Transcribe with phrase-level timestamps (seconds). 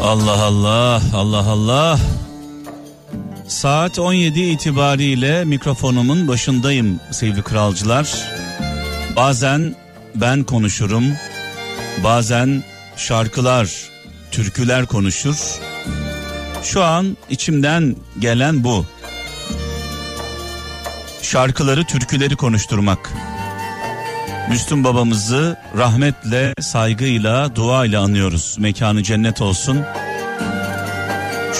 [0.00, 1.98] Allah Allah Allah Allah
[3.48, 8.28] Saat 17 itibariyle mikrofonumun başındayım sevgili kralcılar.
[9.16, 9.74] Bazen
[10.14, 11.04] ben konuşurum.
[12.04, 12.64] Bazen
[12.96, 13.90] şarkılar,
[14.30, 15.60] türküler konuşur.
[16.62, 18.86] Şu an içimden gelen bu.
[21.24, 23.12] Şarkıları, türküleri konuşturmak.
[24.50, 28.56] Müslüm babamızı rahmetle, saygıyla, duayla anıyoruz.
[28.58, 29.80] Mekanı cennet olsun.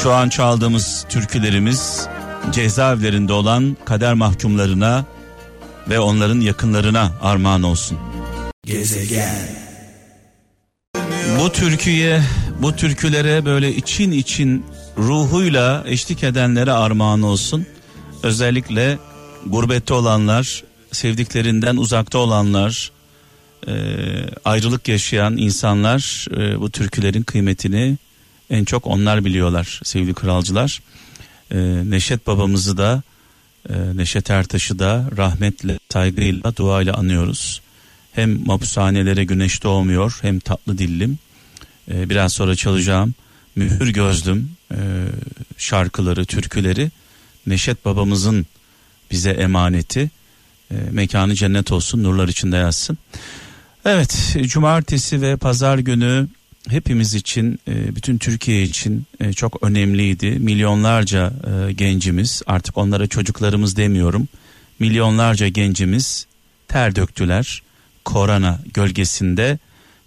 [0.03, 2.07] Şu an çaldığımız türkülerimiz
[2.53, 5.05] cezaevlerinde olan kader mahkumlarına
[5.89, 7.99] ve onların yakınlarına armağan olsun.
[8.67, 9.49] Gezegen.
[11.41, 12.23] Bu türküye,
[12.63, 14.67] bu türkülere böyle için için
[14.99, 17.67] ruhuyla eşlik edenlere armağan olsun.
[18.23, 18.99] Özellikle
[19.47, 22.91] gurbette olanlar, sevdiklerinden uzakta olanlar,
[23.69, 23.75] e,
[24.45, 27.97] ayrılık yaşayan insanlar e, bu türkülerin kıymetini
[28.51, 30.83] en çok onlar biliyorlar sevgili kralcılar.
[31.51, 31.59] E,
[31.91, 33.03] Neşet babamızı da
[33.69, 37.61] e, Neşet Ertaş'ı da rahmetle, saygıyla, duayla anıyoruz.
[38.13, 41.19] Hem mapushanelere güneş doğmuyor hem tatlı dillim.
[41.91, 43.15] E, biraz sonra çalacağım
[43.57, 44.79] mühür gözlüm e,
[45.59, 46.91] şarkıları, türküleri
[47.47, 48.47] Neşet babamızın
[49.11, 50.11] bize emaneti.
[50.71, 52.99] E, mekanı cennet olsun, nurlar içinde yazsın.
[53.85, 56.29] Evet, cumartesi ve pazar günü
[56.69, 60.31] hepimiz için, e, bütün Türkiye için e, çok önemliydi.
[60.31, 61.33] Milyonlarca
[61.69, 64.29] e, gencimiz, artık onlara çocuklarımız demiyorum.
[64.79, 66.27] Milyonlarca gencimiz
[66.69, 67.63] ter döktüler.
[68.05, 69.59] Korona gölgesinde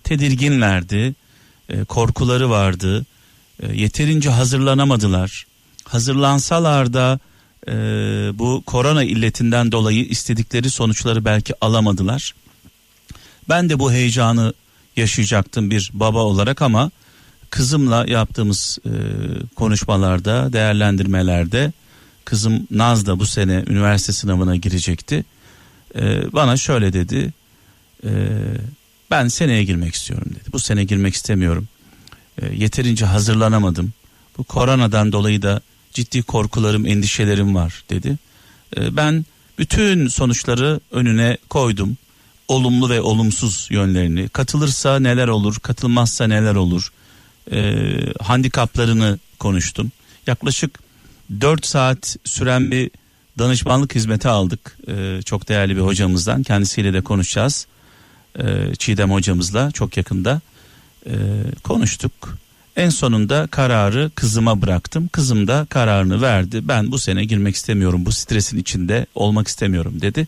[0.04, 1.16] tedirginlerdi.
[1.88, 3.06] Korkuları vardı.
[3.74, 5.46] Yeterince hazırlanamadılar.
[5.84, 7.20] Hazırlansalar da
[8.34, 12.34] bu korona illetinden dolayı istedikleri sonuçları belki alamadılar.
[13.50, 14.54] Ben de bu heyecanı
[14.96, 16.92] yaşayacaktım bir baba olarak ama
[17.50, 18.92] kızımla yaptığımız e,
[19.56, 21.72] konuşmalarda, değerlendirmelerde
[22.26, 25.26] kızım Naz da bu sene üniversite sınavına girecekti.
[25.96, 27.34] E, bana şöyle dedi.
[28.04, 28.10] E,
[29.12, 30.52] ben seneye girmek istiyorum dedi.
[30.54, 31.68] Bu sene girmek istemiyorum.
[32.42, 33.94] E, yeterince hazırlanamadım.
[34.38, 35.62] Bu koronadan dolayı da
[35.98, 38.18] ciddi korkularım, endişelerim var dedi.
[38.78, 39.26] E, ben
[39.60, 41.98] bütün sonuçları önüne koydum
[42.48, 46.92] olumlu ve olumsuz yönlerini, katılırsa neler olur, katılmazsa neler olur,
[47.52, 47.84] e,
[48.22, 49.92] handikaplarını konuştum.
[50.28, 50.80] Yaklaşık
[51.42, 52.92] 4 saat süren bir
[53.40, 56.44] danışmanlık hizmeti aldık e, çok değerli bir hocamızdan.
[56.44, 57.68] Kendisiyle de konuşacağız.
[58.78, 60.42] Çiğdem hocamızla çok yakında
[61.64, 62.38] konuştuk.
[62.78, 65.08] En sonunda kararı kızıma bıraktım.
[65.08, 66.68] Kızım da kararını verdi.
[66.68, 68.06] Ben bu sene girmek istemiyorum.
[68.06, 70.28] Bu stresin içinde olmak istemiyorum dedi.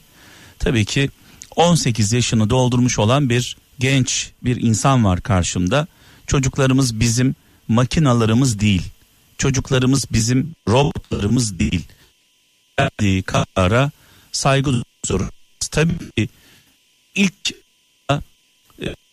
[0.60, 1.10] Tabii ki
[1.56, 5.88] 18 yaşını doldurmuş olan bir genç bir insan var karşımda.
[6.28, 7.36] Çocuklarımız bizim
[7.68, 8.84] makinalarımız değil.
[9.38, 11.82] Çocuklarımız bizim robotlarımız değil.
[12.80, 13.92] Verdiği karara
[14.32, 15.36] saygı duyuyoruz.
[15.72, 16.30] Tabii ki
[17.16, 17.52] ilk
[18.12, 18.16] e,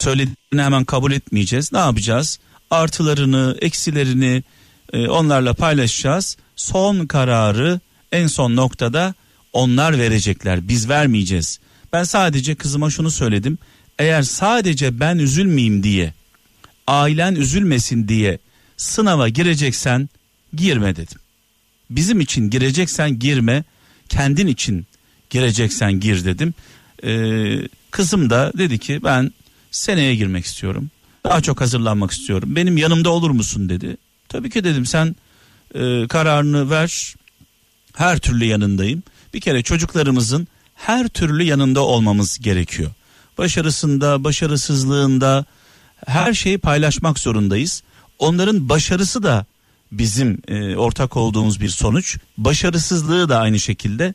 [0.01, 1.73] söylediğini hemen kabul etmeyeceğiz.
[1.73, 2.39] Ne yapacağız?
[2.71, 4.43] Artılarını, eksilerini
[4.93, 6.37] e, onlarla paylaşacağız.
[6.57, 7.81] Son kararı
[8.13, 9.15] en son noktada
[9.53, 10.69] onlar verecekler.
[10.69, 11.61] Biz vermeyeceğiz.
[11.93, 13.59] Ben sadece kızıma şunu söyledim.
[13.99, 16.15] Eğer sadece ben üzülmeyeyim diye,
[16.87, 18.39] ailen üzülmesin diye
[18.77, 20.09] sınava gireceksen
[20.55, 21.19] girme dedim.
[21.91, 23.65] Bizim için gireceksen girme,
[24.09, 24.87] kendin için
[25.31, 26.55] gireceksen gir dedim.
[27.05, 29.33] Ee, kızım da dedi ki ben
[29.71, 30.91] seneye girmek istiyorum.
[31.29, 32.57] Daha çok hazırlanmak istiyorum.
[32.57, 33.97] Benim yanımda olur musun dedi.
[34.29, 35.17] Tabii ki dedim sen
[35.75, 37.15] e, kararını ver.
[37.95, 39.03] Her türlü yanındayım.
[39.35, 42.91] Bir kere çocuklarımızın her türlü yanında olmamız gerekiyor.
[43.39, 45.45] Başarısında, başarısızlığında
[46.07, 47.83] her şeyi paylaşmak zorundayız.
[48.19, 49.47] Onların başarısı da
[49.93, 52.19] bizim e, ortak olduğumuz bir sonuç.
[52.39, 54.15] Başarısızlığı da aynı şekilde.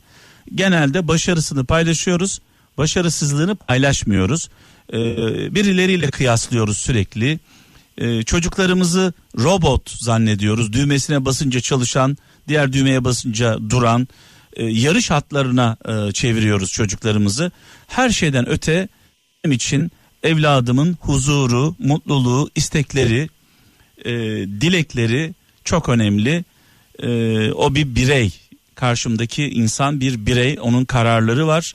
[0.56, 2.40] Genelde başarısını paylaşıyoruz,
[2.78, 4.50] başarısızlığını paylaşmıyoruz.
[4.94, 4.98] E,
[5.56, 7.40] birileriyle kıyaslıyoruz sürekli.
[7.98, 10.74] E, çocuklarımızı robot zannediyoruz.
[10.74, 12.18] Düğmesine basınca çalışan,
[12.48, 14.08] diğer düğmeye basınca duran
[14.54, 17.52] e, yarış hatlarına e, çeviriyoruz çocuklarımızı.
[17.88, 18.88] Her şeyden öte
[19.44, 19.92] benim için
[20.24, 23.30] evladımın huzuru, mutluluğu, istekleri,
[24.06, 24.12] e,
[24.62, 25.34] dilekleri
[25.64, 26.46] çok önemli.
[27.00, 28.34] E, o bir birey.
[28.76, 30.58] Karşımdaki insan bir birey.
[30.62, 31.74] Onun kararları var.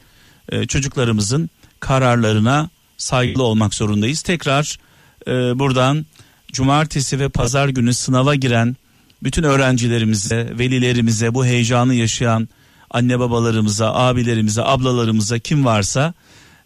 [0.48, 4.22] E, çocuklarımızın kararlarına saygılı olmak zorundayız.
[4.22, 4.78] Tekrar
[5.26, 6.06] e, buradan
[6.52, 8.76] cumartesi ve pazar günü sınava giren
[9.22, 12.48] bütün öğrencilerimize, velilerimize, bu heyecanı yaşayan
[12.90, 16.14] anne babalarımıza, abilerimize, ablalarımıza kim varsa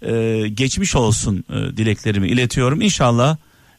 [0.02, 2.80] e, geçmiş olsun e, dileklerimi iletiyorum.
[2.80, 3.36] İnşallah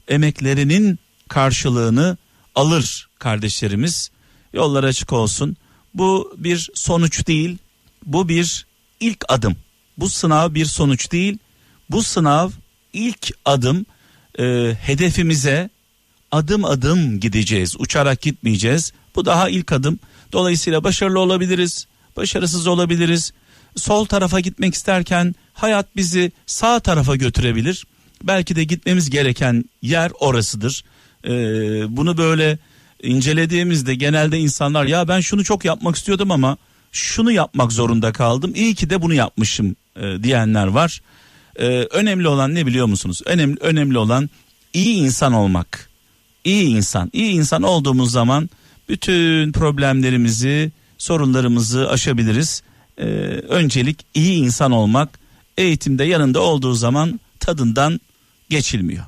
[0.08, 2.18] emeklerinin karşılığını
[2.56, 4.12] alır kardeşlerimiz.
[4.54, 5.58] Yollar açık olsun.
[5.94, 7.58] Bu bir sonuç değil.
[8.06, 8.66] Bu bir
[9.00, 9.56] ilk adım.
[9.98, 11.38] Bu sınav bir sonuç değil.
[11.92, 12.50] Bu sınav
[12.94, 13.86] ilk adım
[14.40, 15.70] e, hedefimize
[16.32, 17.76] adım adım gideceğiz.
[17.80, 18.94] Uçarak gitmeyeceğiz.
[19.16, 20.00] Bu daha ilk adım.
[20.34, 23.34] Dolayısıyla başarılı olabiliriz, başarısız olabiliriz.
[23.76, 27.86] Sol tarafa gitmek isterken hayat bizi sağ tarafa götürebilir.
[28.24, 30.84] Belki de gitmemiz gereken yer orasıdır.
[31.26, 31.30] Ee,
[31.98, 32.58] bunu böyle
[33.04, 36.58] incelediğimizde genelde insanlar ya ben şunu çok yapmak istiyordum ama
[36.92, 38.52] şunu yapmak zorunda kaldım.
[38.56, 41.02] İyi ki de bunu yapmışım e, diyenler var.
[41.60, 43.22] Ee, önemli olan ne biliyor musunuz?
[43.26, 44.30] Önemli önemli olan
[44.74, 45.90] iyi insan olmak.
[46.44, 47.10] İyi insan.
[47.14, 48.50] İyi insan olduğumuz zaman
[48.90, 52.64] bütün problemlerimizi, sorunlarımızı aşabiliriz.
[52.98, 53.04] Ee,
[53.50, 55.20] öncelik iyi insan olmak.
[55.58, 58.00] Eğitimde yanında olduğu zaman tadından
[58.50, 59.04] geçilmiyor.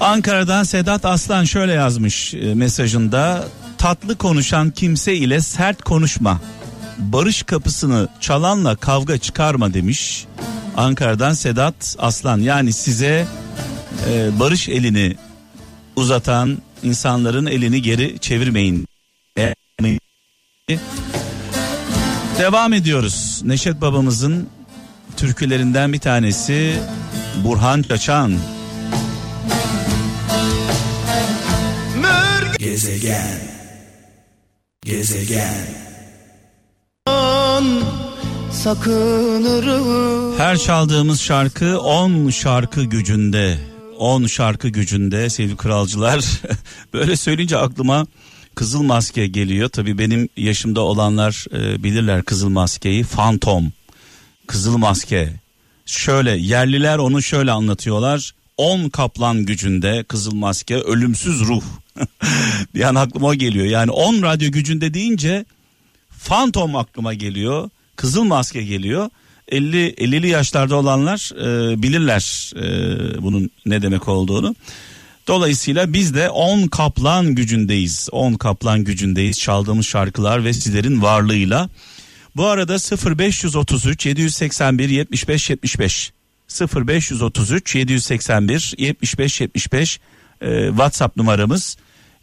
[0.00, 3.48] Ankara'dan Sedat Aslan şöyle yazmış e, mesajında
[3.78, 6.40] tatlı konuşan kimse ile sert konuşma.
[6.98, 10.26] Barış kapısını çalanla kavga çıkarma demiş.
[10.76, 13.26] Ankara'dan Sedat Aslan yani size
[14.10, 15.16] e, barış elini
[15.96, 18.86] uzatan insanların elini geri çevirmeyin.
[22.38, 23.40] Devam ediyoruz.
[23.44, 24.48] Neşet babamızın
[25.16, 26.74] türkülerinden bir tanesi
[27.44, 28.38] Burhan Çaçan.
[32.58, 33.40] Gezegen
[34.84, 35.91] Gezegen
[38.52, 40.38] sakınırım.
[40.38, 43.58] Her çaldığımız şarkı 10 şarkı gücünde.
[43.98, 46.24] 10 şarkı gücünde sevgili kralcılar.
[46.92, 48.06] Böyle söyleyince aklıma
[48.54, 49.68] Kızıl Maske geliyor.
[49.68, 53.04] Tabii benim yaşımda olanlar e, bilirler Kızıl Maske'yi.
[53.04, 53.72] Fantom.
[54.46, 55.32] Kızıl Maske.
[55.86, 58.32] Şöyle yerliler onu şöyle anlatıyorlar.
[58.56, 61.62] 10 kaplan gücünde Kızıl Maske ölümsüz ruh.
[62.74, 63.66] bir an aklıma o geliyor.
[63.66, 65.44] Yani 10 radyo gücünde deyince
[66.10, 67.70] Fantom aklıma geliyor.
[68.02, 69.10] Kızıl Maske geliyor.
[69.48, 74.54] 50 50'li yaşlarda olanlar e, bilirler e, bunun ne demek olduğunu.
[75.26, 78.08] Dolayısıyla biz de 10 kaplan gücündeyiz.
[78.12, 81.68] 10 kaplan gücündeyiz çaldığımız şarkılar ve sizlerin varlığıyla.
[82.36, 82.76] Bu arada
[83.18, 86.12] 0533 781 75 75
[86.76, 90.00] 0533 781 75 75
[90.40, 91.76] e, WhatsApp numaramız.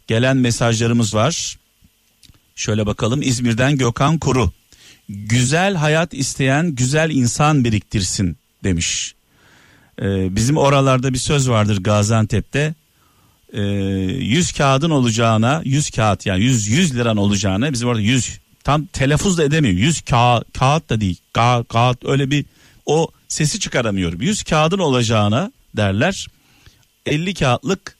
[0.06, 1.58] Gelen mesajlarımız var.
[2.56, 4.52] Şöyle bakalım İzmir'den Gökhan Kuru
[5.10, 9.14] güzel hayat isteyen güzel insan biriktirsin demiş.
[10.02, 12.74] Ee, bizim oralarda bir söz vardır Gaziantep'te.
[13.52, 18.86] Ee, 100 kağıdın olacağına 100 kağıt yani 100 100 liran olacağına bizim orada 100 tam
[18.86, 19.74] telaffuz da edemiyor.
[19.74, 21.20] 100 kağıt, kağıt da değil.
[21.32, 22.44] Ka, kağıt öyle bir
[22.86, 24.22] o sesi çıkaramıyorum.
[24.22, 26.26] 100 kağıdın olacağına derler.
[27.06, 27.96] 50 kağıtlık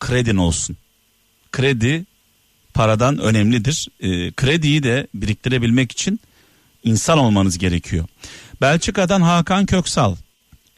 [0.00, 0.76] kredin olsun.
[1.52, 2.04] Kredi
[2.74, 3.88] paradan önemlidir.
[4.00, 6.20] E, krediyi de biriktirebilmek için
[6.84, 8.06] insan olmanız gerekiyor.
[8.60, 10.16] Belçika'dan Hakan Köksal.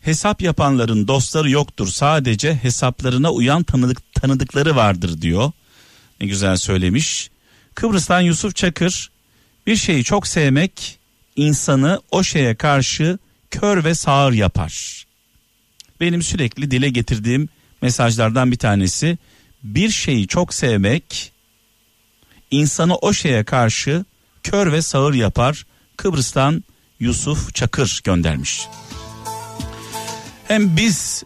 [0.00, 1.88] Hesap yapanların dostları yoktur.
[1.88, 5.52] Sadece hesaplarına uyan tanıdık, tanıdıkları vardır diyor.
[6.20, 7.30] Ne güzel söylemiş.
[7.74, 9.10] Kıbrıs'tan Yusuf Çakır.
[9.66, 10.98] Bir şeyi çok sevmek
[11.36, 13.18] insanı o şeye karşı
[13.50, 15.04] kör ve sağır yapar.
[16.00, 17.48] Benim sürekli dile getirdiğim
[17.82, 19.18] mesajlardan bir tanesi
[19.62, 21.32] bir şeyi çok sevmek
[22.60, 24.04] insanı o şeye karşı
[24.42, 25.66] kör ve sağır yapar.
[25.96, 26.64] Kıbrıs'tan
[27.00, 28.68] Yusuf Çakır göndermiş.
[30.48, 31.22] Hem biz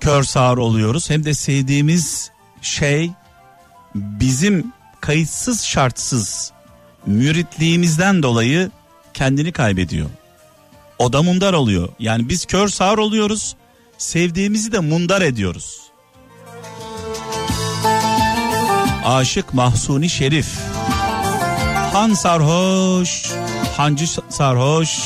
[0.00, 2.30] kör sağır oluyoruz hem de sevdiğimiz
[2.62, 3.10] şey
[3.94, 6.52] bizim kayıtsız şartsız
[7.06, 8.70] müritliğimizden dolayı
[9.14, 10.10] kendini kaybediyor.
[10.98, 11.88] O da mundar oluyor.
[11.98, 13.56] Yani biz kör sağır oluyoruz.
[13.98, 15.87] Sevdiğimizi de mundar ediyoruz.
[19.08, 20.48] Aşık Mahsuni Şerif.
[21.92, 23.32] Han sarhoş,
[23.76, 24.98] hancı sarhoş,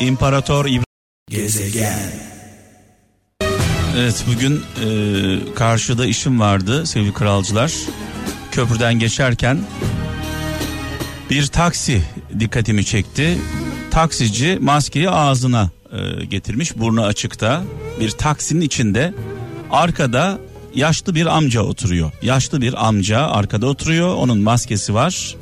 [0.00, 0.84] İmparator İbrahim.
[1.30, 2.12] Gezegen.
[3.96, 7.72] Evet bugün e, karşıda işim vardı sevgili kralcılar.
[8.52, 9.58] Köprüden geçerken
[11.30, 12.02] bir taksi
[12.40, 13.38] dikkatimi çekti.
[13.90, 17.62] Taksici maskeyi ağzına e, getirmiş burnu açıkta.
[18.00, 19.14] Bir taksinin içinde
[19.70, 20.38] arkada
[20.74, 22.12] yaşlı bir amca oturuyor.
[22.22, 24.14] Yaşlı bir amca arkada oturuyor.
[24.14, 25.36] Onun maskesi var.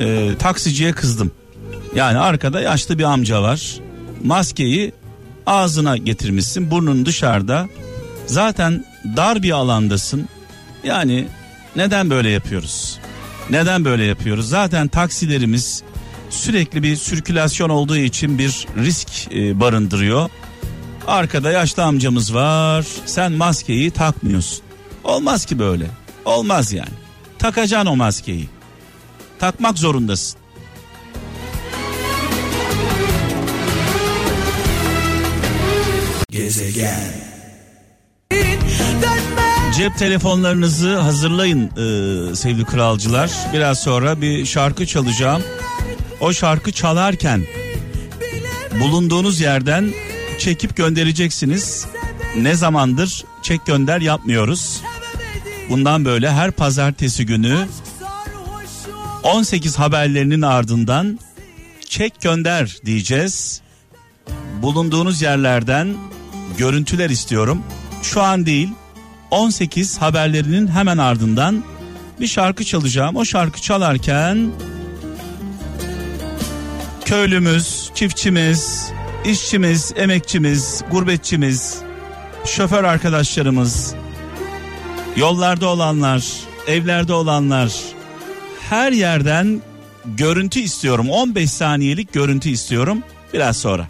[0.00, 1.32] Ee, taksiciye kızdım.
[1.94, 3.80] Yani arkada yaşlı bir amca var.
[4.24, 4.92] Maskeyi
[5.46, 6.70] ağzına getirmişsin.
[6.70, 7.68] Burnun dışarıda.
[8.26, 8.84] Zaten
[9.16, 10.28] dar bir alandasın.
[10.84, 11.26] Yani
[11.76, 12.98] Neden böyle yapıyoruz?
[13.50, 14.48] Neden böyle yapıyoruz?
[14.48, 15.82] Zaten taksilerimiz
[16.30, 20.30] sürekli bir sirkülasyon olduğu için bir risk e, barındırıyor.
[21.06, 22.86] Arkada yaşlı amcamız var.
[23.06, 24.64] Sen maskeyi takmıyorsun.
[25.04, 25.86] Olmaz ki böyle.
[26.24, 26.88] Olmaz yani.
[27.38, 28.48] Takacaksın o maskeyi.
[29.38, 30.40] Takmak zorundasın.
[36.30, 37.14] Gezegen.
[39.76, 43.30] Cep telefonlarınızı hazırlayın e, sevgili kralcılar.
[43.52, 45.42] Biraz sonra bir şarkı çalacağım.
[46.20, 47.44] O şarkı çalarken
[48.80, 49.92] bulunduğunuz yerden
[50.38, 51.86] çekip göndereceksiniz.
[52.36, 54.82] Ne zamandır çek gönder yapmıyoruz.
[55.70, 57.66] Bundan böyle her pazartesi günü
[59.22, 61.18] 18 haberlerinin ardından
[61.88, 63.60] çek gönder diyeceğiz.
[64.62, 65.96] Bulunduğunuz yerlerden
[66.58, 67.62] görüntüler istiyorum.
[68.02, 68.68] Şu an değil
[69.30, 71.64] 18 haberlerinin hemen ardından
[72.20, 73.16] bir şarkı çalacağım.
[73.16, 74.52] O şarkı çalarken
[77.04, 78.92] köylümüz, çiftçimiz,
[79.24, 81.78] işçimiz, emekçimiz, gurbetçimiz,
[82.44, 83.94] şoför arkadaşlarımız,
[85.16, 86.24] yollarda olanlar,
[86.66, 87.72] evlerde olanlar
[88.70, 89.62] her yerden
[90.04, 91.10] görüntü istiyorum.
[91.10, 93.02] 15 saniyelik görüntü istiyorum
[93.32, 93.88] biraz sonra.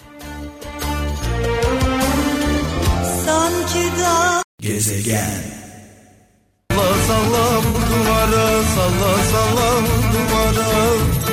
[3.26, 5.44] Sanki da Gezegen.
[6.70, 11.23] Salla salla duvara salla salla duvara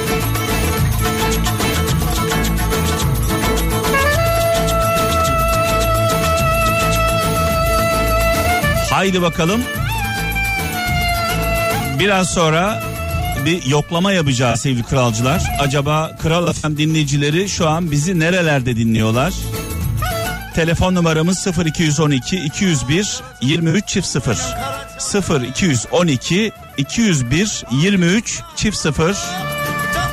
[9.01, 9.61] Haydi bakalım.
[11.99, 12.83] Biraz sonra
[13.45, 15.43] bir yoklama yapacağız sevgili kralcılar.
[15.59, 19.33] Acaba Kral FM dinleyicileri şu an bizi nerelerde dinliyorlar?
[20.55, 24.37] Telefon numaramız 0212 201 23 çift 0.
[24.97, 29.17] 0 212 201 23 çift 0.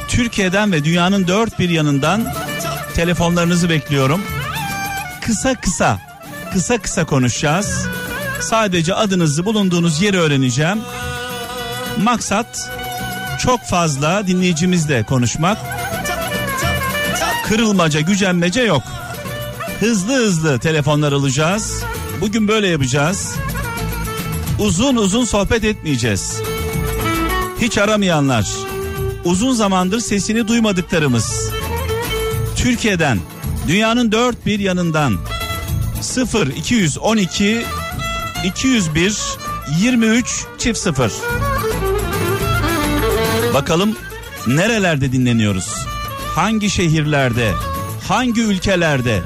[0.09, 2.35] Türkiye'den ve dünyanın dört bir yanından
[2.95, 4.23] telefonlarınızı bekliyorum.
[5.21, 5.99] Kısa kısa,
[6.52, 7.88] kısa kısa konuşacağız.
[8.40, 10.78] Sadece adınızı bulunduğunuz yeri öğreneceğim.
[12.02, 12.71] Maksat
[13.38, 15.59] çok fazla dinleyicimizle konuşmak.
[17.45, 18.83] Kırılmaca, gücenmece yok.
[19.80, 21.83] Hızlı hızlı telefonlar alacağız.
[22.21, 23.35] Bugün böyle yapacağız.
[24.59, 26.40] Uzun uzun sohbet etmeyeceğiz.
[27.61, 28.49] Hiç aramayanlar,
[29.25, 31.50] uzun zamandır sesini duymadıklarımız.
[32.57, 33.18] Türkiye'den,
[33.68, 35.16] dünyanın dört bir yanından
[36.00, 37.64] 0 212
[38.45, 39.18] 201
[39.80, 41.12] 23 çift 0.
[43.54, 43.97] Bakalım
[44.47, 45.75] nerelerde dinleniyoruz?
[46.35, 47.52] Hangi şehirlerde?
[48.09, 49.23] Hangi ülkelerde?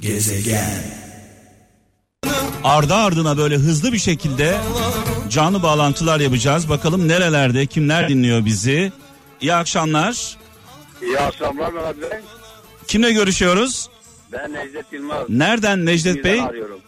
[0.00, 0.84] Gezegen.
[2.64, 4.58] Ardı ardına böyle hızlı bir şekilde
[5.30, 6.68] canlı bağlantılar yapacağız.
[6.68, 8.92] Bakalım nerelerde kimler dinliyor bizi?
[9.40, 10.36] İyi akşamlar.
[11.04, 12.18] İyi akşamlar Mehmet Bey.
[12.86, 13.88] Kimle görüşüyoruz?
[14.32, 15.28] Ben Necdet Yılmaz.
[15.28, 16.40] Nereden Necdet İzmir'den Bey?
[16.40, 16.80] arıyorum.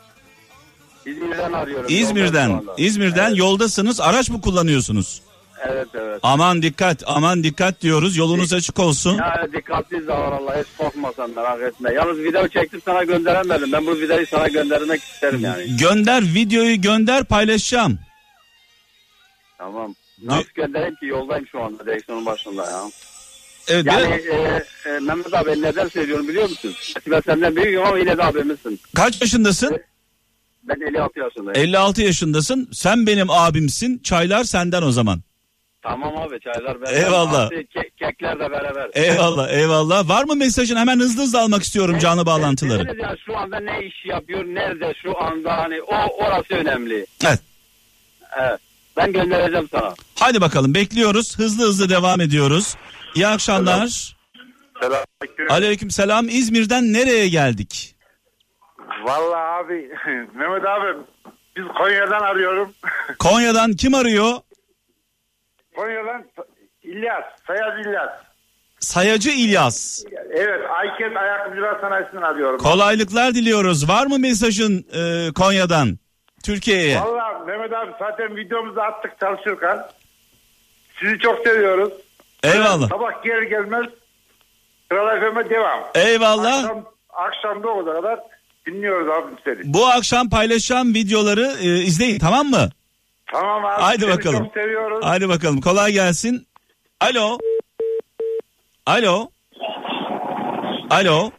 [1.07, 1.87] İzmir'den arıyorum.
[1.89, 2.49] İzmir'den.
[2.49, 2.83] Yoldayım şu anda.
[2.83, 4.01] İzmir'den Evet, yoldasınız.
[4.01, 5.23] Araç mı kullanıyorsunuz?
[5.69, 6.21] Evet evet.
[6.23, 8.17] Aman dikkat, aman dikkat diyoruz.
[8.17, 9.19] Yolunuz açık olsun.
[9.19, 11.93] Yani dikkatli Allah hiç korkmasan merak etme.
[11.93, 13.73] Yalnız video çektim sana gönderemedim.
[13.73, 15.77] Ben bu videoyu sana göndermek isterim yani.
[15.77, 17.99] Gönder videoyu gönder paylaşacağım.
[19.59, 19.95] Tamam.
[20.23, 22.83] Nasıl göndereyim ki yoldayım şu anda direksiyonun başında ya.
[23.69, 26.75] Evet, Yani e, e, Mehmet abi neden söylüyorum biliyor musun?
[27.11, 28.81] Ben senden büyüğüm ama yine de abimizsin.
[28.95, 29.79] kaç yaşındasın?
[30.63, 31.69] Ben 56 yaşındayım.
[31.69, 32.69] 56 yaşındasın.
[32.73, 33.99] Sen benim abimsin.
[33.99, 35.21] Çaylar senden o zaman.
[35.83, 37.03] Tamam abi çaylar beraber.
[37.03, 37.51] Eyvallah.
[37.51, 38.91] Ke- kekler de beraber.
[38.95, 40.09] Eyvallah, eyvallah.
[40.09, 40.77] Var mı mesajın?
[40.77, 42.85] Hemen hızlı hızlı almak istiyorum canlı bağlantıları.
[42.89, 47.07] Dediniz ya şu anda ne iş yapıyor, nerede şu anda hani o orası önemli.
[47.27, 47.41] Evet.
[48.41, 48.61] Evet.
[48.97, 49.95] Ben göndereceğim sana.
[50.15, 51.39] Hadi bakalım bekliyoruz.
[51.39, 52.75] Hızlı hızlı devam ediyoruz.
[53.17, 54.17] İyi akşamlar.
[54.81, 55.51] Selamünaleyküm.
[55.51, 56.29] Aleyküm selam.
[56.29, 57.97] İzmir'den nereye geldik?
[59.05, 59.91] Vallahi abi
[60.35, 60.99] Mehmet abi
[61.57, 62.73] biz Konya'dan arıyorum.
[63.19, 64.33] Konya'dan kim arıyor?
[65.77, 66.25] Konya'dan
[66.83, 68.11] İlyas, Sayaz İlyas.
[68.81, 70.05] Sayacı İlyas.
[70.31, 72.59] Evet, Ayket Ayakkabıcılar Sanayisi'nden arıyorum.
[72.59, 73.89] Kolaylıklar diliyoruz.
[73.89, 75.99] Var mı mesajın e, Konya'dan
[76.45, 77.01] Türkiye'ye?
[77.01, 79.79] Vallahi Mehmet abi zaten videomuzu attık çalışırken.
[81.01, 81.93] Sizi çok seviyoruz.
[82.43, 82.89] Eyvallah.
[82.89, 83.87] Sabah gelir gelmez
[84.89, 85.81] Kral FM'e devam.
[85.95, 86.59] Eyvallah.
[86.59, 88.21] Akşam, akşamda o kadar
[88.67, 89.75] dinliyoruz abi seni.
[89.75, 92.71] Bu akşam paylaşacağım videoları e, izleyin tamam mı?
[93.33, 93.83] Tamam abi.
[93.83, 94.45] Haydi seni bakalım.
[94.45, 94.99] çok seviyoruz.
[95.03, 96.47] Hadi bakalım kolay gelsin.
[97.01, 97.39] Alo.
[98.87, 99.29] Alo.
[100.91, 101.31] Alo.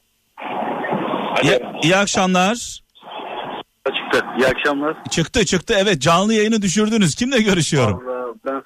[1.43, 2.81] İyi, iyi akşamlar.
[3.85, 4.25] Çıktı.
[4.39, 4.95] İyi akşamlar.
[5.09, 7.15] Çıktı çıktı evet canlı yayını düşürdünüz.
[7.15, 8.03] Kimle görüşüyorum?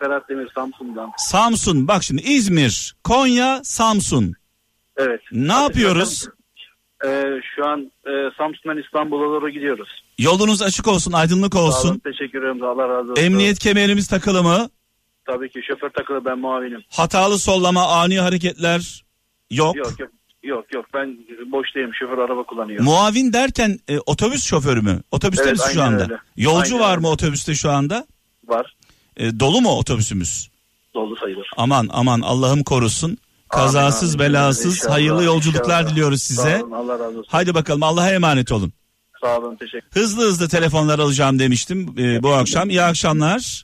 [0.01, 1.11] Ferhat Demir Samsun'dan.
[1.17, 4.33] Samsun bak şimdi İzmir, Konya, Samsun.
[4.97, 5.21] Evet.
[5.31, 6.27] Ne yapıyoruz?
[7.05, 7.23] Ee,
[7.55, 9.89] şu an e, Samsun'dan İstanbul'a doğru gidiyoruz.
[10.17, 11.99] Yolunuz açık olsun, aydınlık Sağ olun, olsun.
[12.03, 12.63] teşekkür ederim.
[12.63, 13.23] Allah razı olsun.
[13.23, 14.69] Emniyet kemerimiz takılı mı?
[15.25, 16.83] Tabii ki şoför takılı ben muavinim.
[16.89, 19.03] Hatalı sollama, ani hareketler
[19.51, 19.75] yok.
[19.75, 20.09] Yok yok.
[20.43, 21.17] Yok yok ben
[21.51, 22.83] boştayım şoför araba kullanıyor.
[22.83, 25.01] Muavin derken e, otobüs şoförü mü?
[25.11, 26.03] Otobüste Evet, misin şu anda?
[26.03, 26.17] öyle.
[26.37, 28.05] Yolcu Aynen var mı otobüste şu anda?
[28.47, 28.75] Var.
[29.17, 30.49] E, dolu mu otobüsümüz?
[30.93, 31.49] Dolu sayılır.
[31.57, 33.17] Aman aman Allah'ım korusun.
[33.49, 34.33] Kazasız Amin, amin.
[34.33, 35.91] belasız İnşallah, hayırlı yolculuklar inşallah.
[35.91, 36.41] diliyoruz size.
[36.59, 37.25] Sağ olun Allah razı olsun.
[37.27, 38.73] Haydi bakalım Allah'a emanet olun.
[39.21, 42.69] Sağ olun teşekkür Hızlı hızlı telefonlar alacağım demiştim e, bu akşam.
[42.69, 43.63] İyi akşamlar.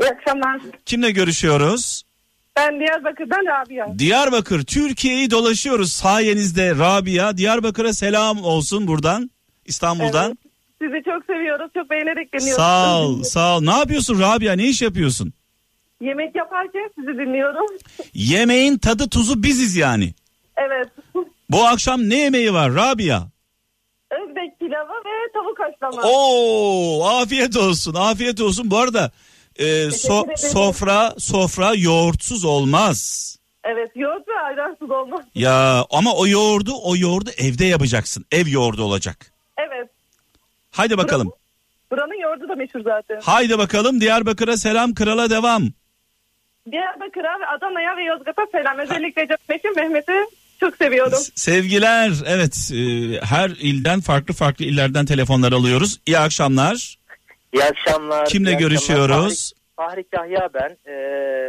[0.00, 0.60] İyi akşamlar.
[0.86, 2.02] Kimle görüşüyoruz?
[2.56, 3.98] Ben Diyarbakır'dan Rabia.
[3.98, 7.36] Diyarbakır, Türkiye'yi dolaşıyoruz sayenizde Rabia.
[7.36, 9.30] Diyarbakır'a selam olsun buradan,
[9.66, 10.26] İstanbul'dan.
[10.28, 10.38] Evet.
[10.82, 11.70] Sizi çok seviyoruz.
[11.74, 12.56] Çok beğenerek dinliyoruz.
[12.56, 13.62] Sağ ol, sağ ol.
[13.62, 14.52] Ne yapıyorsun Rabia?
[14.52, 15.32] Ne iş yapıyorsun?
[16.00, 17.66] Yemek yaparken sizi dinliyorum.
[18.14, 20.14] Yemeğin tadı tuzu biziz yani.
[20.56, 20.88] Evet.
[21.50, 23.22] Bu akşam ne yemeği var Rabia?
[24.10, 26.08] Özbek pilavı ve tavuk haşlama.
[26.08, 28.70] Oo, afiyet olsun, afiyet olsun.
[28.70, 29.10] Bu arada
[29.56, 33.28] e, so- sofra sofra yoğurtsuz olmaz.
[33.64, 35.24] Evet yoğurt ve ayransız olmaz.
[35.34, 38.24] Ya ama o yoğurdu o yoğurdu evde yapacaksın.
[38.32, 39.31] Ev yoğurdu olacak.
[40.72, 41.32] Haydi bakalım.
[41.90, 43.20] Buranın yoğurdu da meşhur zaten.
[43.22, 45.62] Haydi bakalım Diyarbakır'a selam krala devam.
[46.72, 48.78] Diyarbakır'a ve Adana'ya ve Yozgat'a selam.
[48.78, 50.12] Özellikle Canım Mehmet'i
[50.60, 51.18] çok seviyorum.
[51.34, 52.80] Sevgiler evet e,
[53.26, 56.00] her ilden farklı farklı illerden telefonlar alıyoruz.
[56.06, 56.98] İyi akşamlar.
[57.52, 58.26] İyi akşamlar.
[58.26, 58.68] Kimle iyi akşamlar.
[58.70, 59.52] görüşüyoruz?
[59.76, 60.76] Fahri, Fahri Kahya ben.
[60.86, 60.92] Ee,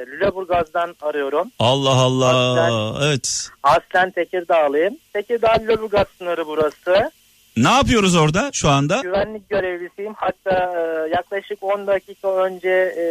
[0.07, 1.51] Lüleburgaz'dan arıyorum.
[1.59, 3.07] Allah Allah Aslen.
[3.07, 3.49] evet.
[3.63, 4.97] Aslen Tekirdağlıyım.
[5.13, 7.11] Tekirdağ Lüleburgaz sınırı burası.
[7.57, 9.01] Ne yapıyoruz orada şu anda?
[9.01, 10.13] Güvenlik görevlisiyim.
[10.15, 13.05] Hatta e, yaklaşık 10 dakika önce e,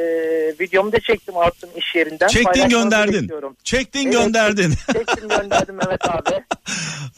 [0.60, 2.28] videomu da çektim attım iş yerinden.
[2.28, 3.22] Çektin gönderdin.
[3.22, 3.56] bekliyorum.
[3.64, 4.74] Çektin Evet, gönderdin.
[4.92, 6.44] Çektim gönderdim Mehmet abi.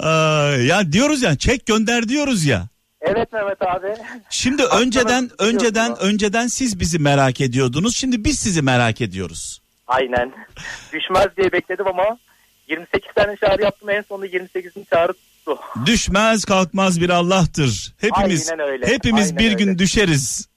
[0.68, 2.66] Ya diyoruz ya çek gönder diyoruz ya.
[3.00, 3.94] Evet Mehmet abi.
[4.30, 7.96] Şimdi Aklına önceden önceden önceden siz bizi merak ediyordunuz.
[7.96, 9.60] Şimdi biz sizi merak ediyoruz.
[9.86, 10.32] Aynen.
[10.92, 12.18] Düşmez diye bekledim ama
[12.68, 14.72] 28 tane çağrı yaptım en sonunda 28.
[14.90, 15.12] çağrı
[15.86, 17.94] Düşmez kalkmaz bir Allah'tır.
[17.98, 19.78] Hepimiz Aynen öyle, hepimiz aynen bir gün öyle.
[19.78, 20.48] düşeriz.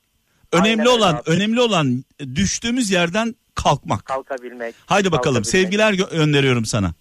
[0.51, 1.21] Önemli Aynen öyle olan abi.
[1.25, 2.03] önemli olan
[2.35, 4.05] düştüğümüz yerden kalkmak.
[4.05, 4.75] Kalkabilmek.
[4.85, 5.43] Haydi bakalım.
[5.43, 5.47] kalkabilmek.
[5.47, 6.91] Sevgiler gö- gönderiyorum sana.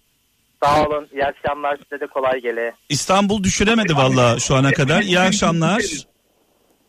[0.63, 1.07] Sağ olun.
[1.13, 1.77] İyi akşamlar.
[1.83, 2.73] Size de kolay gele.
[2.89, 5.01] İstanbul düşüremedi valla şu ana kadar.
[5.01, 5.81] İyi akşamlar.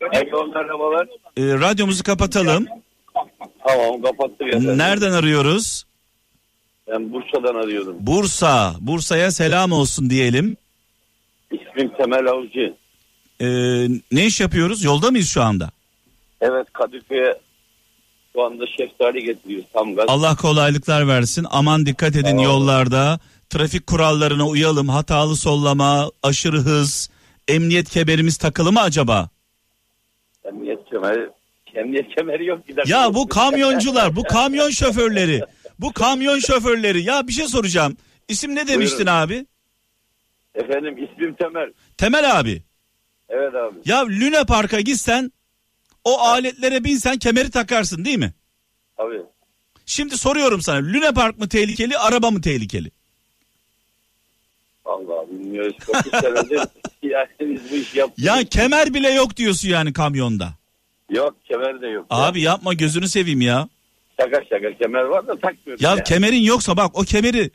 [0.01, 1.07] Merhabalar.
[1.37, 2.65] Ee, radyomuzu kapatalım.
[3.67, 4.77] Tamam kapattık efendim.
[4.77, 5.85] Nereden arıyoruz?
[6.87, 7.95] Ben Bursa'dan arıyorum.
[7.99, 8.75] Bursa.
[8.79, 10.57] Bursa'ya selam olsun diyelim.
[11.51, 12.73] İsmim Temel Avcı.
[13.41, 13.47] Ee,
[14.11, 14.83] ne iş yapıyoruz?
[14.83, 15.69] Yolda mıyız şu anda?
[16.41, 17.39] Evet Kadıköy'e
[18.33, 20.05] şu anda şeftali getiriyoruz tam gaz.
[20.07, 21.45] Allah kolaylıklar versin.
[21.49, 23.19] Aman dikkat edin yollarda.
[23.49, 24.89] Trafik kurallarına uyalım.
[24.89, 27.09] Hatalı sollama, aşırı hız,
[27.47, 29.29] emniyet kemerimiz takılı mı acaba?
[30.45, 31.29] Emniyet kemeri,
[31.75, 32.67] emniyet kemeri yok.
[32.67, 32.83] Gider.
[32.87, 35.41] Ya bu kamyoncular, bu kamyon şoförleri,
[35.79, 37.03] bu kamyon şoförleri.
[37.03, 37.97] Ya bir şey soracağım.
[38.27, 39.21] İsim ne demiştin Buyurun.
[39.21, 39.45] abi?
[40.55, 41.73] Efendim ismim Temel.
[41.97, 42.63] Temel abi.
[43.29, 43.75] Evet abi.
[43.85, 45.31] Ya Luna Park'a gitsen
[46.03, 48.33] o aletlere binsen kemeri takarsın değil mi?
[48.97, 49.21] Abi.
[49.85, 52.91] Şimdi soruyorum sana Luna Park mı tehlikeli araba mı tehlikeli?
[54.85, 55.75] Allah bilmiyoruz.
[55.87, 56.59] 9 senedir
[57.03, 58.25] yani biz bu işi yaptık.
[58.25, 60.53] Ya kemer bile yok diyorsun yani kamyonda.
[61.09, 62.05] Yok kemer de yok.
[62.09, 63.69] Abi yapma gözünü seveyim ya.
[64.19, 65.83] Şaka şaka kemer var da takmıyoruz.
[65.83, 67.51] Ya kemerin yoksa bak o kemeri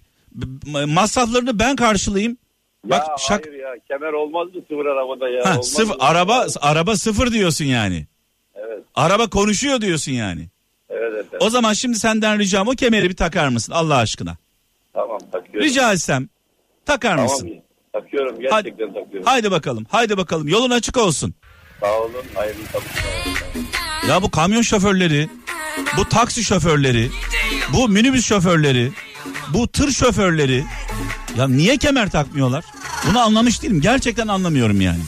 [0.87, 2.37] masraflarını ben karşılayayım.
[2.85, 5.45] Bak ya şak hayır ya kemer olmaz mı sıfır arabada ya?
[5.45, 5.97] Ha, Olmaz sıfır mı?
[6.01, 8.07] araba araba sıfır diyorsun yani.
[8.55, 8.79] Evet.
[8.95, 10.49] Araba konuşuyor diyorsun yani.
[10.89, 11.39] Evet efendim.
[11.41, 14.37] O zaman şimdi senden ricam o kemeri bir takar mısın Allah aşkına?
[14.93, 15.61] Tamam takıyorum.
[15.69, 16.29] Rica etsem
[16.87, 17.51] takar Tamam mısın?
[17.93, 19.23] takıyorum gerçekten takıyorum.
[19.25, 19.87] Haydi bakalım.
[19.91, 20.49] Haydi bakalım.
[20.49, 21.35] Yolun açık olsun.
[21.81, 24.09] Sağ olun hayırlı çalışmalar.
[24.09, 25.29] Ya bu kamyon şoförleri,
[25.99, 27.11] bu taksi şoförleri,
[27.73, 28.93] bu minibüs şoförleri,
[29.55, 30.65] bu tır şoförleri
[31.39, 32.65] ya niye kemer takmıyorlar?
[33.09, 33.81] Bunu anlamış değilim.
[33.81, 35.01] Gerçekten anlamıyorum yani.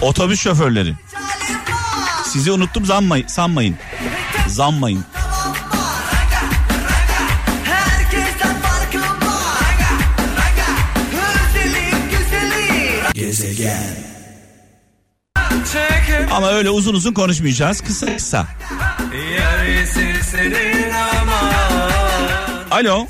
[0.00, 0.94] Otobüs şoförleri.
[2.24, 3.76] Sizi unuttum zanmayın, sanmayın.
[4.48, 5.04] Zanmayın.
[13.14, 13.96] Gezegen.
[16.30, 17.80] Ama öyle uzun uzun konuşmayacağız.
[17.80, 18.46] Kısa kısa.
[22.70, 23.06] Alo.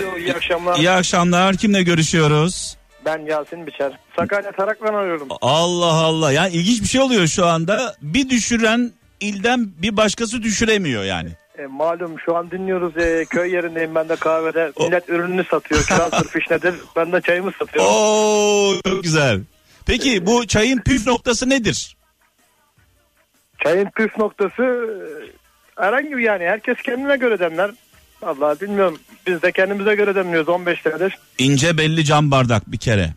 [0.00, 0.78] Alo iyi akşamlar.
[0.78, 1.56] İyi akşamlar.
[1.56, 2.76] Kimle görüşüyoruz?
[3.04, 3.92] Ben Yasin Biçer.
[4.16, 5.28] Sakarya Tarak'tan arıyorum.
[5.40, 6.32] Allah Allah.
[6.32, 7.94] Yani ilginç bir şey oluyor şu anda.
[8.02, 11.28] Bir düşüren ilden bir başkası düşüremiyor yani.
[11.58, 14.72] E, malum şu an dinliyoruz e, köy yerindeyim ben de kahvede.
[14.80, 15.82] Millet ürününü satıyor.
[15.82, 16.74] Transfer fiş nedir?
[16.96, 17.92] Ben de çayımı satıyorum.
[17.92, 19.40] Oo çok güzel.
[19.86, 21.96] Peki bu çayın püf noktası nedir?
[23.64, 26.44] Çayın püf noktası e, herhangi bir yani.
[26.44, 27.70] Herkes kendine göre demler.
[28.22, 28.98] Vallahi bilmiyorum.
[29.26, 31.18] Biz de kendimize göre demliyoruz 15 senedir.
[31.38, 33.10] İnce belli cam bardak bir kere.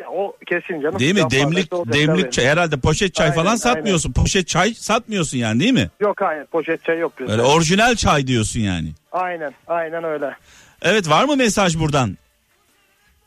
[0.00, 0.98] Ya, o kesin canım.
[0.98, 1.20] Değil mi?
[1.20, 2.30] Yan Demlik olacak demlik tabii.
[2.30, 4.12] çay herhalde poşet çay Aynen, falan satmıyorsun.
[4.12, 5.90] Poşet çay satmıyorsun yani değil mi?
[6.00, 7.32] Yok hayır poşet çay yok bizde.
[7.32, 8.88] Öyle orijinal çay diyorsun yani.
[9.12, 10.36] Aynen aynen öyle.
[10.82, 12.16] Evet var mı mesaj buradan?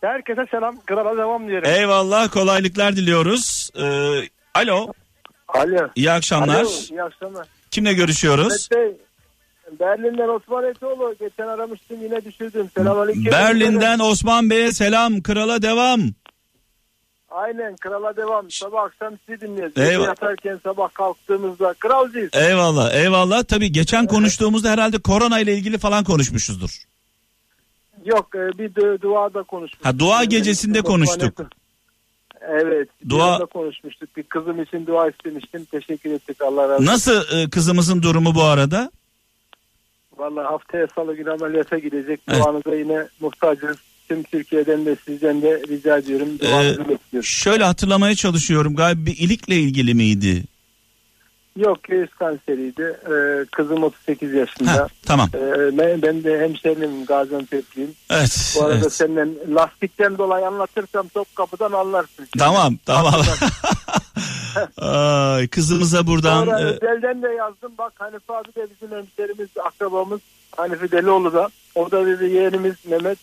[0.02, 0.82] Herkese selam.
[0.86, 1.69] Krala devam diyelim.
[1.69, 3.69] Eyvallah kolaylıklar diliyoruz.
[3.78, 3.84] Ee,
[4.56, 4.93] alo
[5.47, 5.88] Alo.
[5.95, 6.62] iyi akşamlar.
[6.62, 7.47] Alo, iyi akşamlar.
[7.71, 8.69] Kimle görüşüyoruz?
[8.71, 8.97] Bey,
[9.79, 11.15] Berlin'den Osman Etoğlu.
[11.19, 12.69] Geçen aramıştım yine düşürdüm.
[12.77, 13.31] Selamünaleyküm.
[13.31, 16.01] Berlin'den Osman Bey'e selam krala devam.
[17.29, 18.51] Aynen krala devam.
[18.51, 19.77] Sabah akşam sizi dinliyoruz.
[19.77, 20.07] Eyvallah.
[20.07, 22.29] Yatarken sabah kalktığımızda kralcıyız.
[22.33, 23.43] Eyvallah eyvallah.
[23.43, 26.83] Tabii geçen konuştuğumuzda herhalde korona ile ilgili falan konuşmuşuzdur.
[28.05, 29.86] Yok e, bir du- duada konuşmuştuk.
[29.86, 31.41] Ha, dua gecesinde Osman konuştuk.
[32.41, 32.89] Evet.
[33.09, 33.45] Dua- Dua...
[33.45, 34.17] konuşmuştuk.
[34.17, 35.65] Bir kızım için dua istemiştim.
[35.65, 36.86] Teşekkür ettik Allah razı olsun.
[36.86, 38.91] Nasıl e, kızımızın durumu bu arada?
[40.17, 42.19] Vallahi haftaya salı günü ameliyata gidecek.
[42.28, 42.39] Evet.
[42.43, 43.78] Duanıza yine muhtacız.
[44.08, 46.28] Tüm Türkiye'den de sizden de rica ediyorum.
[46.39, 47.30] Duanızı Ee, bekliyoruz.
[47.30, 50.43] şöyle hatırlamaya çalışıyorum galiba bir ilikle ilgili miydi?
[51.58, 53.00] Yok göğüs kanseriydi.
[53.10, 54.72] Ee, kızım 38 yaşında.
[54.72, 55.30] Ha, tamam.
[55.36, 57.92] Ee, ben, ben de hemşehrim Gaziantep'liyim.
[58.10, 58.56] Evet.
[58.56, 58.94] Bu arada evet.
[58.94, 62.28] senden lastikten dolayı anlatırsam top kapıdan anlarsın.
[62.38, 63.13] Tamam tamam.
[64.78, 67.72] Ay, kızımıza buradan Sonra e, özelden de yazdım.
[67.78, 70.22] Bak Hanife abi de bizim hemşerimiz, akrabamız.
[70.58, 71.50] Hanife Delioğlu da.
[71.76, 73.18] O da dedi yeğenimiz Mehmet.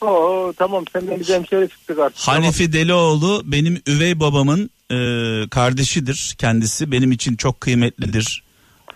[0.00, 2.28] Oo tamam senden biz hemşeri çıktık artık.
[2.28, 4.96] Hanifi Delioğlu benim üvey babamın e,
[5.50, 6.92] kardeşidir kendisi.
[6.92, 8.44] Benim için çok kıymetlidir.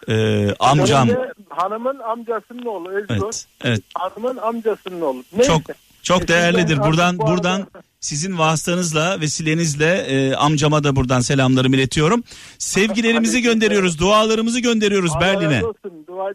[0.09, 0.15] E,
[0.59, 1.09] amcam.
[1.09, 3.15] Benim de Hanımın amcasının oğlu Özgür.
[3.23, 3.47] Evet.
[3.65, 3.81] Evet.
[3.95, 5.25] Hanımın amcasının oğlu.
[5.33, 5.49] Neyse.
[5.49, 5.63] Çok
[6.03, 6.79] çok değerlidir.
[6.79, 7.67] Buradan buradan
[8.01, 12.25] sizin vasıtanızla vesilenizle e, amcama da buradan selamlarımı iletiyorum.
[12.59, 15.63] Sevgilerimizi gönderiyoruz, dualarımızı gönderiyoruz Allah Berlin'e.
[16.07, 16.33] Dua.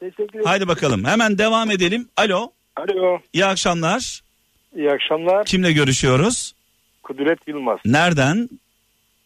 [0.00, 0.44] Teşekkür ederim.
[0.44, 1.04] Haydi bakalım.
[1.04, 2.08] Hemen devam edelim.
[2.16, 2.52] Alo.
[2.76, 3.18] Alo.
[3.32, 4.22] İyi akşamlar.
[4.76, 5.44] İyi akşamlar.
[5.44, 6.54] Kimle görüşüyoruz?
[7.02, 7.78] Kudret Yılmaz.
[7.84, 8.48] Nereden?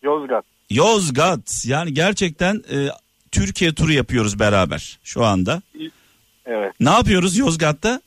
[0.03, 0.45] Yozgat.
[0.71, 1.65] Yozgat.
[1.67, 2.77] Yani gerçekten e,
[3.33, 5.63] Türkiye turu yapıyoruz beraber şu anda.
[6.47, 6.73] Evet.
[6.81, 8.01] Ne yapıyoruz Yozgat'ta?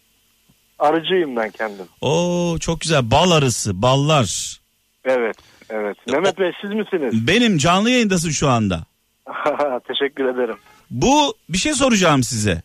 [0.80, 1.86] Arıcıyım ben kendim.
[2.02, 3.12] Oo çok güzel.
[3.12, 4.60] Bal arısı, ballar.
[5.06, 5.38] Evet.
[5.70, 5.98] Evet.
[6.08, 7.28] Mehmet Bey siz misiniz?
[7.28, 8.86] Benim canlı yayındasın şu anda.
[9.88, 10.56] Teşekkür ederim.
[10.92, 12.62] Bu bir şey soracağım size.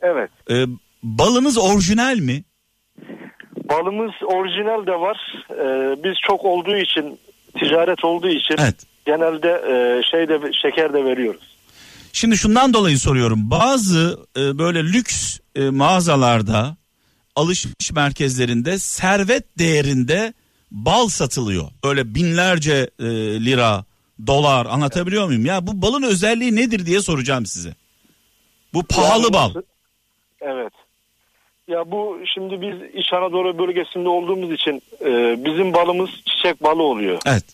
[0.00, 0.30] Evet.
[0.50, 0.64] Ee,
[1.02, 2.44] balınız orijinal mi?
[3.68, 5.18] Balımız orijinal de var.
[5.50, 7.18] Ee, biz çok olduğu için
[7.58, 8.76] ticaret olduğu için Evet.
[9.06, 11.58] genelde e, şey de şeker de veriyoruz.
[12.12, 13.50] Şimdi şundan dolayı soruyorum.
[13.50, 16.76] Bazı e, böyle lüks e, mağazalarda,
[17.36, 20.34] alışveriş merkezlerinde servet değerinde
[20.70, 21.68] bal satılıyor.
[21.84, 23.04] Öyle binlerce e,
[23.44, 23.84] lira,
[24.26, 25.46] dolar anlatabiliyor muyum?
[25.46, 27.74] Ya bu balın özelliği nedir diye soracağım size.
[28.74, 29.50] Bu pahalı Yani bal.
[30.40, 30.72] Evet.
[31.68, 37.18] Ya bu şimdi biz İç Anadolu bölgesinde olduğumuz için e, bizim balımız çiçek balı oluyor.
[37.26, 37.44] Evet.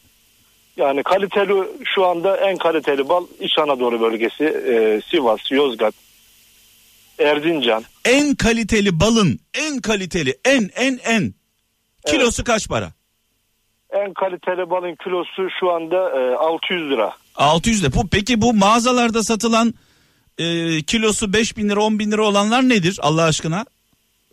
[0.77, 1.53] Yani kaliteli
[1.85, 5.95] şu anda en kaliteli bal İç Anadolu bölgesi e, Sivas, Yozgat,
[7.19, 7.85] Erzincan.
[8.05, 11.35] En kaliteli balın en kaliteli en en en
[12.07, 12.93] kilosu kaç para?
[13.91, 17.17] En kaliteli balın kilosu şu anda e, 600 lira.
[17.35, 17.93] 600 lira.
[17.93, 19.75] Bu, peki bu mağazalarda satılan
[20.39, 20.45] e,
[20.83, 23.65] kilosu 5 bin lira 10 bin lira olanlar nedir Allah aşkına?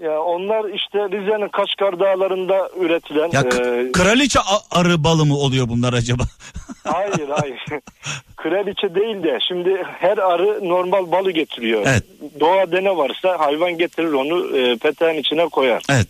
[0.04, 4.40] Ya onlar işte Rize'nin Kaşgar Dağları'nda üretilen Ya e, kraliçe
[4.72, 6.24] arı balı mı oluyor bunlar acaba?
[6.84, 7.66] hayır hayır.
[8.36, 11.82] Kraliçe değil de şimdi her arı normal balı getiriyor.
[11.86, 12.04] Evet.
[12.40, 15.84] Doğada ne varsa hayvan getirir onu e, peteğin içine koyar.
[15.90, 16.08] evet.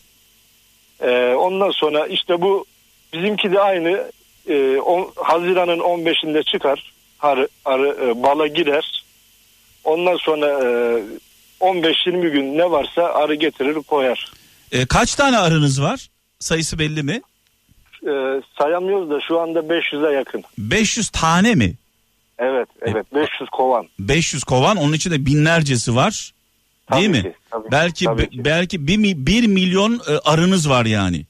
[1.01, 2.65] E, ondan sonra işte bu
[3.13, 4.11] bizimki de aynı
[4.49, 9.03] e, on, Haziran'ın 15'inde çıkar arı, arı e, bala girer.
[9.83, 10.69] Ondan sonra e,
[11.61, 14.31] 15-20 gün ne varsa arı getirir koyar.
[14.71, 16.09] E, kaç tane arınız var?
[16.39, 17.21] Sayısı belli mi?
[18.07, 18.13] E,
[18.57, 20.43] sayamıyoruz da şu anda 500'e yakın.
[20.57, 21.73] 500 tane mi?
[22.39, 23.87] Evet evet 500 kovan.
[23.99, 26.33] 500 kovan onun içinde binlercesi var.
[26.93, 27.23] Değil Tabii mi?
[27.23, 28.45] ki, tabii, belki tabii ki.
[28.45, 31.25] belki 1 mi, bir milyon e, arınız var yani.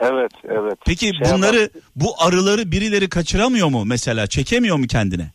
[0.00, 0.78] Evet evet.
[0.86, 4.26] Peki Şey bunları yapar- bu arıları birileri kaçıramıyor mu mesela?
[4.26, 5.30] Çekemiyor mu kendine?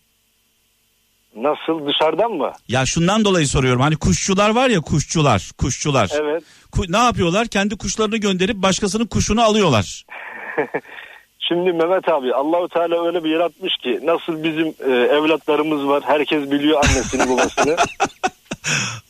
[1.41, 2.51] Nasıl dışarıdan mı?
[2.67, 3.81] Ya şundan dolayı soruyorum.
[3.81, 6.09] Hani kuşçular var ya kuşçular, kuşçular.
[6.13, 6.43] Evet.
[6.71, 7.47] Ku- ne yapıyorlar?
[7.47, 10.05] Kendi kuşlarını gönderip başkasının kuşunu alıyorlar.
[11.39, 16.03] Şimdi Mehmet abi Allahu Teala öyle bir yaratmış ki nasıl bizim e, evlatlarımız var.
[16.05, 17.75] Herkes biliyor annesini babasını.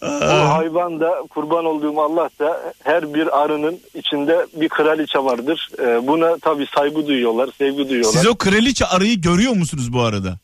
[0.01, 5.69] Bu hayvan da kurban olduğum Allah da her bir arının içinde bir kraliçe vardır.
[5.79, 8.19] E, buna tabii saygı duyuyorlar, sevgi duyuyorlar.
[8.19, 10.39] Siz o kraliçe arıyı görüyor musunuz bu arada?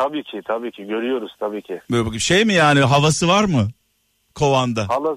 [0.00, 1.80] Tabii ki tabii ki görüyoruz tabii ki.
[1.90, 3.68] Böyle bir şey mi yani havası var mı?
[4.34, 4.86] Kovanda.
[4.88, 5.16] Hala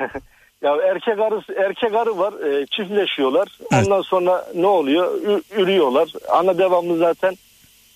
[0.62, 3.48] ya erkek arısı erkek arı var e, çiftleşiyorlar.
[3.72, 3.86] Evet.
[3.86, 5.14] Ondan sonra ne oluyor?
[5.22, 6.08] Ü- ürüyorlar.
[6.30, 7.36] Ana devamlı zaten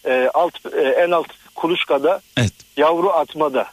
[0.07, 2.53] e, alt e, en alt kuluçkada Evet.
[2.77, 3.67] yavru atmada.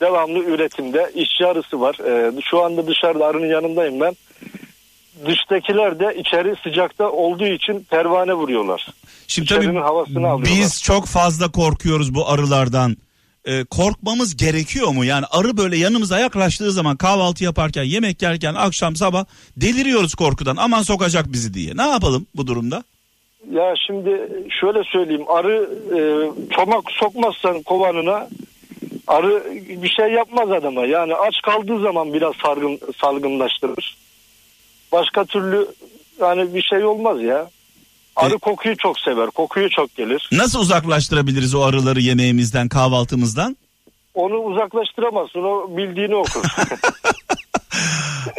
[0.00, 1.94] Devamlı üretimde işçi arısı var.
[2.06, 4.16] E, şu anda dışarıda arının yanındayım ben.
[5.26, 8.86] Dıştakiler de içeri sıcakta olduğu için pervane vuruyorlar.
[9.26, 10.44] Şimdi İçerinin tabii havasını alıyorlar.
[10.60, 12.96] biz çok fazla korkuyoruz bu arılardan.
[13.44, 15.04] Ee, korkmamız gerekiyor mu?
[15.04, 19.24] Yani arı böyle yanımıza yaklaştığı zaman kahvaltı yaparken, yemek yerken, akşam sabah
[19.56, 20.56] deliriyoruz korkudan.
[20.56, 21.76] Aman sokacak bizi diye.
[21.76, 22.84] Ne yapalım bu durumda?
[23.52, 24.28] Ya şimdi
[24.60, 25.98] şöyle söyleyeyim arı e,
[26.54, 28.28] çomak sokmazsan kovanına
[29.06, 29.44] arı
[29.82, 30.86] bir şey yapmaz adama.
[30.86, 33.96] Yani aç kaldığı zaman biraz sargın, salgınlaştırır.
[34.94, 35.66] Başka türlü
[36.20, 37.50] yani bir şey olmaz ya.
[38.16, 39.26] Arı E- kokuyu çok sever.
[39.30, 40.28] Kokuyu çok gelir.
[40.32, 43.56] Nasıl uzaklaştırabiliriz o arıları yemeğimizden, kahvaltımızdan?
[44.14, 45.42] Onu uzaklaştıramazsın.
[45.42, 46.42] O bildiğini okur.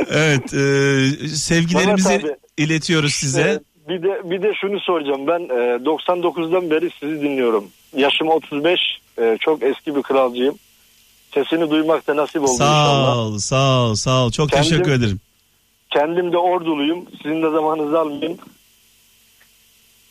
[0.10, 2.36] Evet, e, sevgilerimizi Mehmet abi.
[2.58, 3.42] iletiyoruz size.
[3.42, 5.28] Ee, bir de bir de şunu soracağım.
[5.28, 7.66] Ben e, 99'dan beri sizi dinliyorum.
[7.98, 8.80] Yaşım 35.
[9.22, 10.56] e, çok eski bir kralcıyım.
[11.34, 13.18] Sesini duymak da nasip oldu Sağ inşallah.
[13.18, 14.32] ol, sağ ol, sağ ol.
[14.32, 15.20] Çok Kendim- teşekkür ederim.
[15.96, 17.06] Kendim de orduluyum.
[17.24, 18.38] Sizin de zamanınızı almayayım.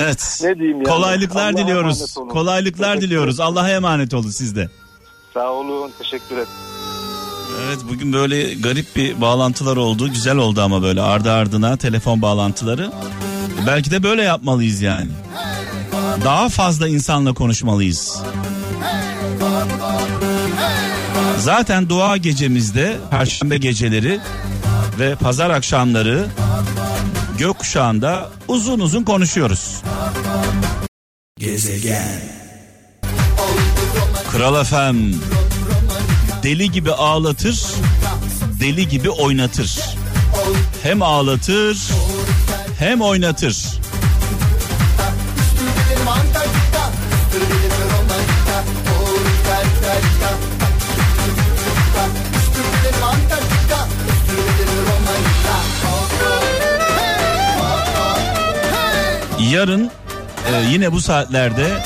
[0.00, 0.40] Evet.
[0.42, 0.88] Ne diyeyim yani?
[0.88, 2.14] Kolaylıklar Allah'a diliyoruz.
[2.14, 3.40] Kolaylıklar Teşekkür diliyoruz.
[3.40, 4.68] Allah'a emanet olun siz de.
[5.34, 5.90] Sağ olun.
[5.98, 6.48] Teşekkür ederim.
[7.66, 10.08] Evet bugün böyle garip bir bağlantılar oldu.
[10.08, 12.90] Güzel oldu ama böyle ardı ardına telefon bağlantıları.
[13.66, 15.10] Belki de böyle yapmalıyız yani.
[16.24, 18.22] Daha fazla insanla konuşmalıyız.
[21.38, 24.20] Zaten dua gecemizde perşembe geceleri
[24.98, 26.26] ve pazar akşamları
[27.38, 29.82] gökkuşağında uzun uzun konuşuyoruz.
[31.38, 32.20] Gezegen.
[34.32, 35.12] Kral FM
[36.42, 37.64] deli gibi ağlatır,
[38.60, 39.80] deli gibi oynatır.
[40.82, 41.78] Hem ağlatır,
[42.78, 43.84] hem oynatır.
[59.52, 59.90] Yarın
[60.52, 61.82] e, yine bu saatlerde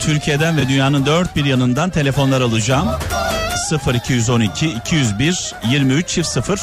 [0.00, 2.88] Türkiye'den ve dünyanın dört bir yanından telefonlar alacağım.
[3.94, 6.60] 0212 201 23 çift 0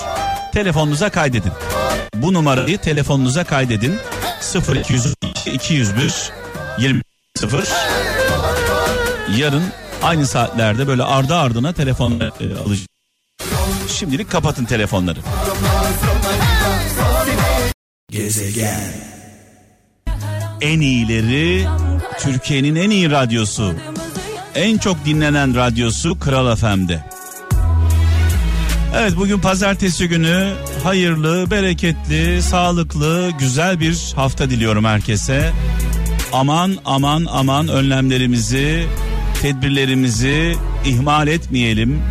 [0.53, 1.51] telefonunuza kaydedin.
[2.15, 3.97] Bu numarayı telefonunuza kaydedin.
[4.75, 6.31] 0212 201
[6.79, 7.03] 23
[7.35, 7.67] 0
[9.37, 9.63] Yarın
[10.03, 12.25] aynı saatlerde böyle ardı ardına telefon e,
[12.65, 12.87] alacağım.
[13.87, 15.19] Şimdilik kapatın telefonları.
[18.11, 18.93] Gezegen.
[20.61, 21.67] En iyileri
[22.19, 23.73] Türkiye'nin en iyi radyosu.
[24.55, 27.03] En çok dinlenen radyosu Kral FM'de.
[28.95, 35.51] Evet bugün pazartesi günü hayırlı, bereketli, sağlıklı, güzel bir hafta diliyorum herkese.
[36.33, 38.85] Aman aman aman önlemlerimizi,
[39.41, 42.01] tedbirlerimizi ihmal etmeyelim.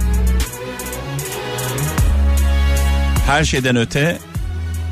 [3.27, 4.19] Her şeyden öte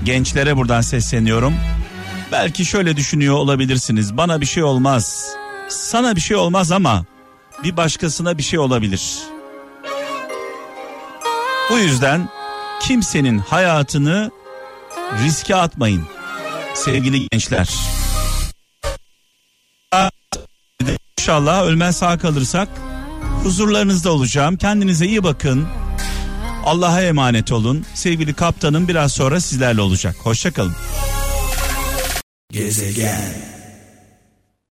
[0.04, 1.54] gençlere buradan sesleniyorum.
[2.32, 4.16] Belki şöyle düşünüyor olabilirsiniz.
[4.16, 5.34] Bana bir şey olmaz.
[5.68, 7.04] Sana bir şey olmaz ama
[7.64, 9.18] bir başkasına bir şey olabilir.
[11.70, 12.28] Bu yüzden
[12.80, 14.30] kimsenin hayatını
[15.24, 16.02] riske atmayın
[16.74, 17.68] sevgili gençler.
[21.18, 22.68] İnşallah ölmez sağ kalırsak
[23.42, 24.56] huzurlarınızda olacağım.
[24.56, 25.68] Kendinize iyi bakın.
[26.64, 27.84] Allah'a emanet olun.
[27.94, 30.16] Sevgili kaptanım biraz sonra sizlerle olacak.
[30.22, 30.74] Hoşçakalın.
[32.50, 33.61] Gezegen.